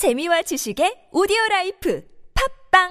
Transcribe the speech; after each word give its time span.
재미와 0.00 0.40
지식의 0.40 1.12
오디오 1.12 1.36
라이프 1.50 2.02
팟빵 2.72 2.88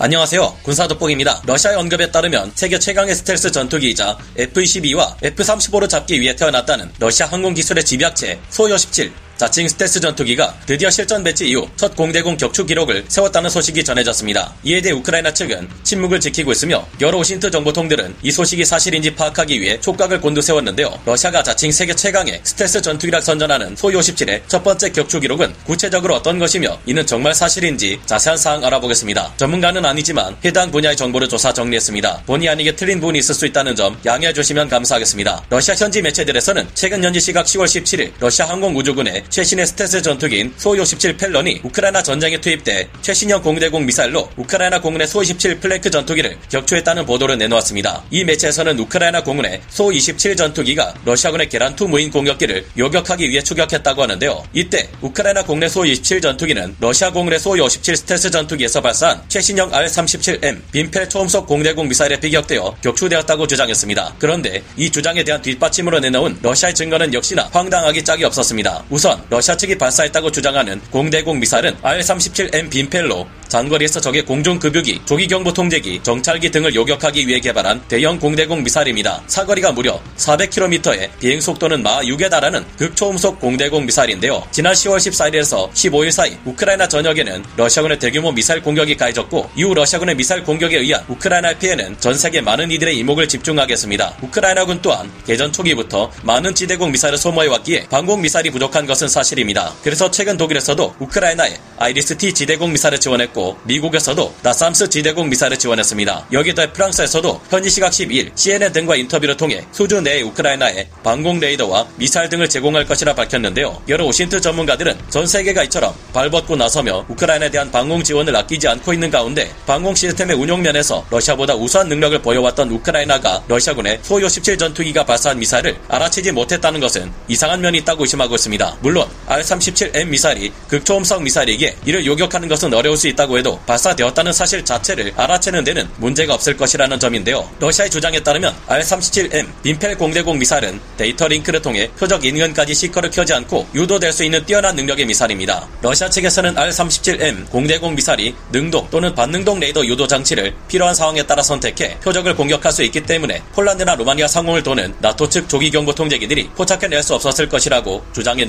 안녕하세요. 0.00 0.56
군사 0.64 0.88
돋보기입니다. 0.88 1.42
러시아의 1.46 1.78
언급에 1.78 2.10
따르면 2.10 2.50
세계 2.56 2.80
최강의 2.80 3.14
스텔스 3.14 3.52
전투기이자 3.52 4.18
F-22와 4.36 5.22
F-35를 5.22 5.88
잡기 5.88 6.20
위해 6.20 6.34
태어났다는 6.34 6.90
러시아 6.98 7.26
항공기술의 7.26 7.84
집약체 7.84 8.40
수-57 8.48 9.27
자칭 9.38 9.68
스텔스 9.68 10.00
전투기가 10.00 10.52
드디어 10.66 10.90
실전 10.90 11.22
배치 11.22 11.48
이후 11.48 11.68
첫 11.76 11.94
공대공 11.94 12.36
격추 12.36 12.66
기록을 12.66 13.04
세웠다는 13.06 13.48
소식이 13.48 13.84
전해졌습니다. 13.84 14.52
이에 14.64 14.80
대해 14.82 14.92
우크라이나 14.92 15.32
측은 15.32 15.68
침묵을 15.84 16.18
지키고 16.18 16.50
있으며 16.50 16.84
여러 17.00 17.18
OSINT 17.18 17.52
정보통들은 17.52 18.16
이 18.22 18.32
소식이 18.32 18.64
사실인지 18.64 19.14
파악하기 19.14 19.60
위해 19.60 19.78
촉각을 19.80 20.20
곤두세웠는데요. 20.20 20.98
러시아가 21.06 21.44
자칭 21.44 21.70
세계 21.70 21.94
최강의 21.94 22.40
스텔스 22.42 22.82
전투기라 22.82 23.20
선전하는 23.20 23.76
수-57의 23.76 24.42
첫 24.48 24.64
번째 24.64 24.90
격추 24.90 25.20
기록은 25.20 25.54
구체적으로 25.64 26.16
어떤 26.16 26.40
것이며 26.40 26.76
이는 26.86 27.06
정말 27.06 27.32
사실인지 27.32 28.00
자세한 28.06 28.36
사항 28.36 28.64
알아보겠습니다. 28.64 29.34
전문가는 29.36 29.84
아니지만 29.84 30.36
해당 30.44 30.72
분야의 30.72 30.96
정보를 30.96 31.28
조사 31.28 31.52
정리했습니다. 31.52 32.24
본의 32.26 32.48
아니게 32.48 32.74
틀린 32.74 32.98
부분이 32.98 33.20
있을 33.20 33.36
수 33.36 33.46
있다는 33.46 33.76
점 33.76 33.96
양해해 34.04 34.32
주시면 34.32 34.68
감사하겠습니다. 34.68 35.44
러시아 35.48 35.76
현지 35.76 36.02
매체들에서는 36.02 36.66
최근 36.74 37.04
현지 37.04 37.20
시각 37.20 37.46
10월 37.46 37.66
17일 37.66 38.10
러시아 38.18 38.48
항공우주군의 38.48 39.27
최신의 39.30 39.66
스텔스 39.66 40.02
전투기인 40.02 40.52
수-57 40.56 41.18
Felon이 41.18 41.60
우크라이나 41.64 42.02
전쟁에 42.02 42.40
투입돼 42.40 42.88
최신형 43.02 43.42
공대공 43.42 43.84
미사일로 43.86 44.28
우크라이나 44.36 44.80
공군의 44.80 45.06
수-27 45.06 45.60
Flanker 45.60 45.90
전투기를 45.90 46.36
격추했다는 46.48 47.06
보도를 47.06 47.38
내놓았습니다. 47.38 48.04
이 48.10 48.24
매체에서는 48.24 48.78
우크라이나 48.78 49.22
공군의 49.22 49.60
수-27 49.68 50.36
전투기가 50.36 50.94
러시아군의 51.04 51.48
게란-2 51.48 51.88
무인 51.88 52.10
공격기를 52.10 52.64
요격하기 52.76 53.28
위해 53.28 53.42
추격했다고 53.42 54.02
하는데요. 54.02 54.44
이때 54.52 54.88
우크라이나 55.00 55.44
공군 55.44 55.68
수-27 55.68 56.22
전투기는 56.22 56.76
러시아 56.80 57.10
공군의 57.10 57.38
수-57 57.38 57.96
스텔스 57.96 58.30
전투기에서 58.30 58.80
발사한 58.80 59.22
최신형 59.28 59.72
R-37M 59.72 60.60
빔펠 60.72 61.08
초음속 61.08 61.46
공대공 61.46 61.88
미사일에 61.88 62.18
피격되어 62.20 62.76
격추되었다고 62.82 63.46
주장했습니다. 63.46 64.16
그런데 64.18 64.62
이 64.76 64.90
주장에 64.90 65.22
대한 65.24 65.42
뒷받침으로 65.42 66.00
내놓은 66.00 66.38
러시아의 66.42 66.74
증거는 66.74 67.14
역시나 67.14 67.48
황당하기 67.52 68.04
짝이 68.04 68.24
없었습니다. 68.24 68.84
우선 68.90 69.17
러시아 69.30 69.56
측이 69.56 69.78
발사했다고 69.78 70.30
주장하는 70.32 70.80
공대공 70.90 71.40
미사일은 71.40 71.76
R-37M 71.82 72.70
빔펠로 72.70 73.26
장거리에서 73.48 74.00
적의 74.00 74.24
공중급유기, 74.24 75.02
조기경보 75.06 75.52
통제기, 75.52 76.00
정찰기 76.02 76.50
등을 76.50 76.74
요격하기 76.74 77.26
위해 77.26 77.40
개발한 77.40 77.82
대형 77.88 78.18
공대공 78.18 78.62
미사일입니다. 78.62 79.22
사거리가 79.26 79.72
무려 79.72 80.00
400km에 80.16 81.08
비행 81.18 81.40
속도는 81.40 81.82
마하 81.82 82.00
6에 82.00 82.30
달하는 82.30 82.64
극초음속 82.76 83.40
공대공 83.40 83.86
미사일인데요. 83.86 84.46
지난 84.50 84.74
10월 84.74 84.98
14일에서 84.98 85.70
15일 85.72 86.10
사이 86.10 86.36
우크라이나 86.44 86.88
전역에는 86.88 87.44
러시아군의 87.56 87.98
대규모 87.98 88.32
미사일 88.32 88.62
공격이 88.62 88.96
가해졌고 88.96 89.50
이후 89.56 89.74
러시아군의 89.74 90.14
미사일 90.14 90.44
공격에 90.44 90.78
의한 90.78 91.02
우크라이나의 91.08 91.58
피해는 91.58 91.98
전 92.00 92.14
세계 92.14 92.40
많은 92.40 92.70
이들의 92.70 92.96
이목을 92.98 93.28
집중케 93.28 93.62
했습니다. 93.62 94.16
우크라이나군 94.22 94.80
또한 94.82 95.10
개전 95.26 95.52
초기부터 95.52 96.10
많은 96.22 96.54
지대공 96.54 96.92
미사일을 96.92 97.18
소모해왔기에 97.18 97.86
방공 97.88 98.20
미사일이 98.20 98.50
부족한 98.50 98.86
것은 98.86 99.07
사실입니다. 99.08 99.74
그래서 99.82 100.10
최근 100.10 100.36
독일에서도 100.36 100.94
우크라이나에 100.98 101.56
아이리스-T 101.78 102.32
지대공 102.32 102.72
미사일을 102.72 102.98
지원했고 102.98 103.58
미국에서도 103.64 104.34
나삼스 104.42 104.88
지대공 104.90 105.28
미사일을 105.28 105.58
지원했습니다. 105.58 106.26
여기에 106.32 106.54
프랑스에서도 106.72 107.40
현지 107.50 107.70
시각 107.70 107.92
12일 107.92 108.30
CNN 108.34 108.72
등과 108.72 108.96
인터뷰를 108.96 109.36
통해 109.36 109.64
수주 109.70 110.00
내의 110.00 110.22
우크라이나에 110.22 110.88
방공 111.04 111.38
레이더와 111.38 111.86
미사일 111.96 112.28
등을 112.28 112.48
제공할 112.48 112.86
것이라 112.86 113.14
밝혔는데요. 113.14 113.80
여러 113.88 114.04
OSINT 114.06 114.40
전문가들은 114.40 114.98
전 115.10 115.26
세계가 115.26 115.64
이처럼 115.64 115.94
발벗고 116.12 116.56
나서며 116.56 117.04
우크라이나에 117.08 117.50
대한 117.50 117.70
방공 117.70 118.02
지원을 118.02 118.34
아끼지 118.34 118.66
않고 118.66 118.92
있는 118.92 119.10
가운데 119.10 119.50
방공 119.66 119.94
시스템의 119.94 120.36
운용 120.36 120.62
면에서 120.62 121.06
러시아보다 121.10 121.54
우수한 121.54 121.88
능력을 121.88 122.20
보여왔던 122.22 122.70
우크라이나가 122.70 123.42
러시아군의 123.46 124.00
소-57 124.02 124.58
전투기가 124.58 125.04
발사한 125.04 125.38
미사일을 125.38 125.78
알아채지 125.88 126.32
못했다는 126.32 126.80
것은 126.80 127.12
이상한 127.28 127.60
면이 127.60 127.78
있다고 127.78 128.04
의심하고 128.04 128.34
있습니다. 128.34 128.78
물론 128.80 128.97
R-37M 129.26 130.08
미사일이 130.08 130.52
극초음속 130.68 131.22
미사일이기에 131.22 131.76
이를 131.84 132.04
요격하는 132.04 132.48
것은 132.48 132.74
어려울 132.74 132.96
수 132.96 133.06
있다고 133.08 133.38
해도 133.38 133.60
발사되었다는 133.66 134.32
사실 134.32 134.64
자체를 134.64 135.12
알아채는 135.16 135.64
데는 135.64 135.88
문제가 135.98 136.34
없을 136.34 136.56
것이라는 136.56 136.98
점인데요. 136.98 137.48
러시아의 137.60 137.90
주장에 137.90 138.20
따르면 138.20 138.54
R-37M 138.66 139.46
빈펠 139.62 139.96
공대공 139.96 140.38
미사일은 140.38 140.80
데이터 140.96 141.28
링크를 141.28 141.62
통해 141.62 141.88
표적 141.98 142.24
인근까지 142.24 142.74
seeker를 142.74 143.10
켜지 143.10 143.34
않고 143.34 143.68
유도될 143.74 144.12
수 144.12 144.24
있는 144.24 144.44
뛰어난 144.44 144.74
능력의 144.74 145.06
미사일입니다. 145.06 145.68
러시아 145.82 146.10
측에서는 146.10 146.58
R-37M 146.58 147.50
공대공 147.50 147.94
미사일이 147.94 148.34
능동 148.50 148.88
또는 148.90 149.14
반능동 149.14 149.60
레이더 149.60 149.86
유도 149.86 150.06
장치를 150.06 150.54
필요한 150.66 150.94
상황에 150.94 151.22
따라 151.22 151.42
선택해 151.42 151.98
표적을 152.00 152.34
공격할 152.34 152.72
수 152.72 152.82
있기 152.82 153.02
때문에 153.02 153.42
폴란드나 153.52 153.94
루마니아 153.94 154.26
상공을 154.26 154.62
도는 154.62 154.94
나토 154.98 155.28
측 155.28 155.48
조기 155.48 155.70
경보 155.70 155.94
통제기들이 155.94 156.50
포착해낼 156.56 157.02
수 157.02 157.14
없었을 157.14 157.48
것이라고 157.48 158.04
주장했 158.12 158.48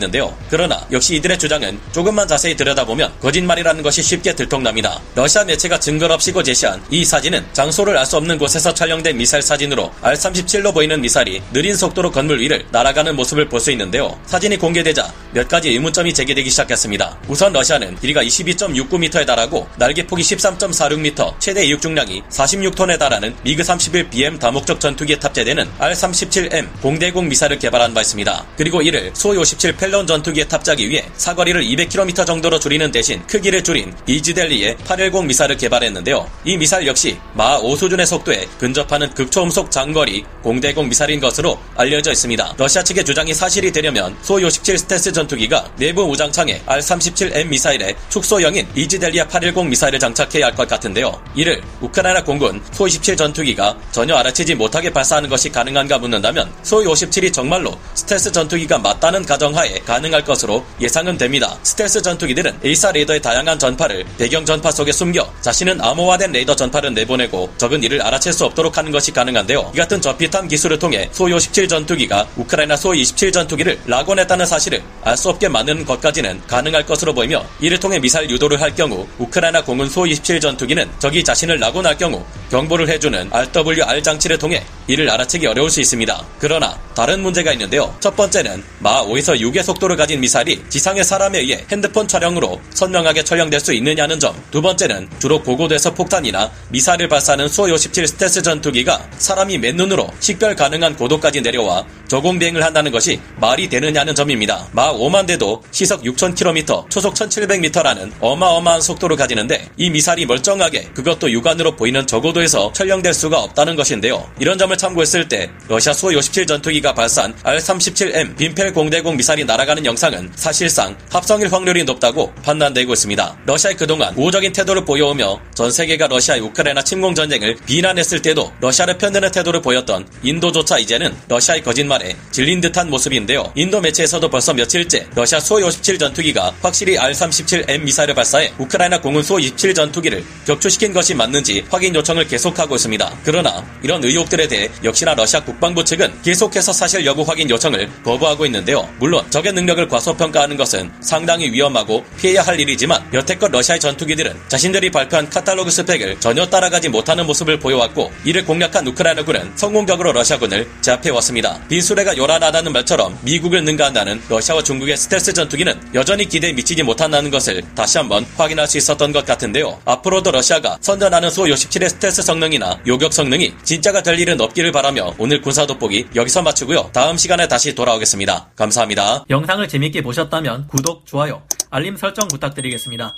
그러나 0.50 0.85
역시 0.91 1.16
이들의 1.16 1.40
주장은 1.40 1.79
조금만 1.91 2.28
자세히 2.28 2.56
들여다보면 2.56 3.13
거짓말이라는 3.22 3.81
것이 3.84 4.01
쉽게 4.03 4.35
들통납니다. 4.35 5.00
러시아 5.16 5.44
매체가 5.45 5.79
증거 5.79 6.06
없이고 6.09 6.41
제시한 6.44 6.81
이 6.90 7.06
사진은 7.06 7.45
장소를 7.53 7.97
알 7.97 8.06
수 8.09 8.17
없는 8.17 8.39
곳에서 8.39 8.73
촬영된 8.73 9.16
미사일 9.18 9.44
사진으로 9.44 9.91
R-37로 10.01 10.73
보이는 10.73 11.00
미사일이 11.00 11.44
느린 11.53 11.75
속도로 11.75 12.12
건물 12.12 12.39
위를 12.39 12.66
날아가는 12.72 13.16
모습을 13.16 13.47
볼 13.47 13.59
수 13.59 13.69
있는데요. 13.72 14.18
사진이 14.25 14.57
공개되자 14.57 15.13
몇 15.34 15.47
가지 15.47 15.69
의문점이 15.69 16.13
제기되기 16.13 16.50
시작했습니다. 16.50 17.19
우선 17.28 17.53
러시아는 17.53 18.00
길이가 18.00 18.23
22.69m에 18.23 19.25
달하고 19.28 19.68
날개 19.78 20.07
폭이 20.07 20.23
13.46m, 20.23 21.39
최대 21.39 21.63
이륙 21.66 21.81
중량이 21.81 22.23
46톤에 22.29 22.97
달하는 22.97 23.35
미그 23.44 23.62
31BM 23.62 24.39
다목적 24.39 24.79
전투기에 24.79 25.19
탑재되는 25.19 25.69
R-37M 25.78 26.81
공대공 26.81 27.28
미사일을 27.28 27.59
개발한 27.59 27.94
바 27.94 28.01
있습니다. 28.01 28.45
그리고 28.57 28.81
이를 28.81 29.12
소-57 29.13 29.78
펠런 29.78 30.07
전 30.07 30.19
투기에 30.22 30.46
탑재하기 30.46 30.90
위해 30.90 31.03
사거리를 31.18 31.63
200km 31.63 32.25
정도로 32.25 32.59
줄이는 32.59 32.91
대신 32.91 33.25
크기를 33.28 33.63
줄인 33.63 33.94
이지델리의 34.07 34.78
810 34.85 35.25
미사일을 35.25 35.57
개발했는데요. 35.57 36.30
이 36.46 36.57
미사일 36.57 36.88
역시 36.88 37.18
마5 37.35 37.75
수준의 37.78 38.06
속도에 38.06 38.47
근접하는 38.59 39.09
극초음속 39.13 39.72
장거리 39.72 40.24
공대공 40.44 40.88
미사일인 40.88 41.19
것으로 41.19 41.57
알려져 41.75 42.12
있습니다. 42.12 42.53
러시아 42.57 42.84
측의 42.84 43.06
주장이 43.06 43.34
사실이 43.34 43.72
되려면 43.72 44.16
소-57 44.22 44.78
스텔스 44.78 45.12
전투기가 45.13 45.72
내부 45.78 46.03
무장창에 46.03 46.61
R-37M 46.66 47.47
미사일에 47.47 47.96
축소형인 48.09 48.68
이지델리아 48.75 49.28
810 49.28 49.68
미사일을 49.68 50.00
장착해야 50.00 50.46
할 50.47 50.59
것 50.59 50.68
같은데요. 50.68 51.18
이를 51.36 51.62
우크라이나 51.80 52.22
공군 52.22 52.62
소-27 52.74 53.18
전투기가 53.18 53.78
전혀 53.91 54.13
알아채지 54.16 54.56
못하게 54.56 54.91
발사하는 54.91 55.30
것이 55.30 55.50
가능한가 55.50 55.97
묻는다면 56.00 56.51
소-57이 56.63 57.31
정말로 57.31 57.78
스텔스 57.94 58.34
전투기가 58.34 58.78
맞다는 58.80 59.25
가정하에 59.25 59.80
가능 59.86 60.08
할 60.13 60.23
것으로 60.23 60.65
예상은 60.81 61.17
됩니다. 61.17 61.57
스텔스 61.63 62.01
전투기들은 62.01 62.59
AESA 62.66 62.91
레이더의 62.91 63.21
다양한 63.21 63.59
전파를 63.59 64.05
배경 64.17 64.45
전파 64.45 64.71
속에 64.71 64.91
숨겨 64.91 65.31
자신은 65.41 65.81
암호화된 65.81 66.31
레이더 66.31 66.55
전파를 66.55 66.93
내보내고 66.93 67.53
적은 67.57 67.83
이를 67.83 68.01
알아챌 68.01 68.31
수 68.31 68.45
없도록 68.45 68.77
하는 68.77 68.91
것이 68.91 69.11
가능한데요. 69.11 69.71
이 69.73 69.77
같은 69.77 70.01
저피탐 70.01 70.47
기술을 70.47 70.79
통해 70.79 71.09
소-57 71.11 71.69
전투기가 71.69 72.27
우크라이나 72.35 72.75
소-27 72.75 73.31
전투기를 73.33 73.79
lock-on했다는 73.85 74.45
사실을 74.45 74.81
알 75.03 75.19
수 75.19 75.29
없게 75.29 75.49
만드는 75.49 75.83
것까지는 75.83 76.41
가능할 76.47 76.85
것으로 76.85 77.13
보이며 77.13 77.45
이를 77.59 77.77
통해 77.77 77.99
미사일 77.99 78.29
유도를 78.29 78.61
할 78.61 78.73
경우 78.73 79.05
우크라이나 79.17 79.61
공군 79.63 79.89
소-27 79.89 80.41
전투기는 80.41 80.89
적이 80.97 81.23
자신을 81.25 81.59
낙원할 81.59 81.97
경우 81.97 82.23
경보를 82.49 82.89
해주는 82.89 83.29
RWR 83.31 84.01
장치를 84.03 84.37
통해 84.37 84.63
이를 84.87 85.09
알아채기 85.09 85.45
어려울 85.45 85.69
수 85.69 85.79
있습니다. 85.81 86.25
그러나 86.39 86.77
다른 86.95 87.21
문제가 87.21 87.53
있는데요. 87.53 87.95
첫 87.99 88.15
번째는 88.15 88.63
마 88.79 89.03
5에서 89.03 89.39
6의 89.39 89.63
속도를 89.63 89.95
가진 89.95 90.19
미사일이 90.19 90.63
지상의 90.67 91.03
사람에 91.03 91.39
의해 91.39 91.63
핸드폰 91.71 92.07
촬영으로 92.07 92.59
선명하게 92.71 93.23
촬영될 93.23 93.59
수 93.59 93.73
있느냐는 93.73 94.19
점. 94.19 94.35
두 94.50 94.62
번째는 94.62 95.07
주로 95.19 95.41
고고도에서 95.44 95.94
폭탄이나 95.94 96.51
미사일을 96.69 97.07
발사하는 97.07 97.47
수-57 97.47 98.07
스텔스 98.07 98.41
전투기가 98.41 99.07
사람이 99.18 99.59
맨눈으로 99.59 100.09
식별 100.19 100.56
가능한 100.56 100.95
고도까지 100.97 101.41
내려와 101.41 101.85
저공 102.07 102.39
비행을 102.39 102.63
한다는 102.63 102.91
것이 102.91 103.19
말이 103.38 103.69
되느냐는 103.69 104.15
점입니다. 104.15 104.68
마 104.71 104.91
5만 104.91 105.27
대도 105.27 105.62
시속 105.69 106.01
6,000km, 106.01 106.89
초속 106.89 107.13
1,700m라는 107.13 108.12
어마어마한 108.19 108.81
속도를 108.81 109.15
가지는데 109.15 109.69
이 109.77 109.91
미사일이 109.91 110.25
멀쩡하게 110.25 110.89
그것도 110.95 111.31
육안으로 111.31 111.75
보이는 111.75 112.07
저고도 112.07 112.38
고도에서 112.39 112.71
촬영될 112.74 113.13
수가 113.13 113.39
없다는 113.39 113.75
것인데요. 113.75 114.30
이런 114.39 114.57
점을 114.57 114.75
참고했을 114.75 115.27
때 115.27 115.50
러시아 115.68 115.94
수-57 115.94 116.47
전투기가 116.47 116.94
발사한 116.94 117.36
R-37M 117.44 118.38
빈펠 118.38 118.74
공대공 118.74 119.18
미사일이 119.18 119.45
날아가는 119.45 119.86
영상은 119.86 120.31
사실상 120.36 120.97
합성일 121.09 121.51
확률이 121.51 121.83
높다고 121.83 122.33
판단되고 122.44 122.94
있습니다. 122.94 123.38
러시아의 123.45 123.77
그동안 123.77 124.15
우호적인 124.15 124.53
태도를 124.53 124.86
보여오며 124.86 125.39
전 125.53 125.71
세계가 125.71 126.07
러시아의 126.07 126.41
우크라이나 126.41 126.83
침공 126.83 127.13
전쟁을 127.13 127.57
비난했을 127.65 128.21
때도 128.21 128.51
러시아를 128.62 128.97
편드는 128.97 129.31
태도를 129.31 129.62
보였던 129.62 130.07
인도조차 130.24 130.80
이제는 130.80 131.15
러시아의 131.27 131.63
거짓말에 131.63 132.15
질린 132.31 132.62
듯한 132.62 132.89
모습인데요. 132.89 133.51
인도 133.56 133.81
매체에서도 133.81 134.30
벌써 134.30 134.53
며칠째 134.53 135.07
러시아 135.15 135.39
수-57 135.39 136.00
전투기가 136.00 136.53
확실히 136.62 136.97
R-37M 136.97 137.81
미사일을 137.81 138.15
발사해 138.15 138.53
우크라이나 138.57 139.01
공군 139.01 139.24
수-27 139.24 139.75
전투기를 139.75 140.24
격추시킨 140.45 140.94
것이 140.94 141.13
맞는지 141.13 141.65
확인 141.69 141.94
요청을 141.95 142.28
계속하고 142.29 142.75
있습니다. 142.75 143.17
그러나 143.23 143.65
이런 143.81 144.03
의혹들에 144.03 144.47
대해 144.47 144.69
역시나 144.83 145.15
러시아 145.15 145.43
국방부 145.43 145.83
측은 145.83 146.21
계속해서 146.21 146.71
사실 146.71 147.05
여부 147.05 147.23
확인 147.23 147.49
요청을 147.49 147.89
거부하고 148.03 148.45
있는데요. 148.45 148.87
물론 148.99 149.29
적의 149.29 149.53
능력을 149.53 149.87
과소평가하는 149.87 150.55
것은 150.55 150.91
상당히 151.01 151.51
위험하고 151.51 152.05
피해야 152.17 152.41
할 152.41 152.59
일이지만 152.59 153.03
여태껏 153.13 153.51
러시아의 153.51 153.79
전투기들은 153.79 154.35
자신들이 154.47 154.91
발표한 154.91 155.29
카탈로그 155.29 155.71
스펙을 155.71 156.19
전혀 156.19 156.45
따라가지 156.45 156.89
못하는 156.89 157.25
모습을 157.25 157.59
보여왔고 157.59 158.11
이를 158.23 158.45
공략한 158.45 158.87
우크라이나군은 158.87 159.51
성공적으로 159.55 160.11
러시아군을 160.11 160.69
제압해왔습니다. 160.81 161.59
빈수레가 161.67 162.15
요란하다는 162.17 162.71
말처럼 162.71 163.17
미국을 163.23 163.63
능가한다는 163.63 164.21
러시아와 164.29 164.63
중국의 164.63 164.97
스텔스 164.97 165.33
전투기는 165.33 165.79
여전히 165.95 166.27
기대에 166.27 166.53
미치지 166.53 166.83
못한다는 166.83 167.31
것을 167.31 167.63
다시 167.75 167.97
한번 167.97 168.25
확인할 168.37 168.67
수 168.67 168.77
있었던 168.77 169.11
것 169.11 169.25
같은데요. 169.25 169.79
앞으로도 169.85 170.31
러시아가 170.31 170.77
선전하는 170.81 171.29
수-57의 171.29 171.89
스텔 171.89 172.11
스 172.19 172.24
성능이나 172.24 172.81
요격 172.86 173.13
성능이 173.13 173.54
진짜가 173.63 174.04
될 174.04 174.19
일은 174.19 174.42
없기를 174.42 174.74
바라며 174.74 175.13
오늘 175.18 175.42
군사 175.42 175.66
돋보기 175.66 176.07
여기서 176.16 176.42
마치고요. 176.42 176.89
다음 176.92 177.16
시간에 177.16 177.48
다시 177.48 177.74
돌아오겠습니다. 177.74 178.50
감사합니다. 178.57 179.24
영상을 179.30 179.66
재밌게 179.66 180.01
보셨다면 180.01 180.68
구독, 180.68 181.06
좋아요, 181.06 181.44
알림 181.69 181.95
설정 181.95 182.27
부탁드리겠습니다. 182.27 183.16